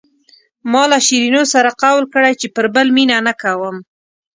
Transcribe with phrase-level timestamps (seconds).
[0.71, 3.75] ما له شیرینو سره قول کړی چې پر بل مینه نه کوم.